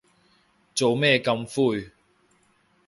[0.73, 1.91] 做咩咁灰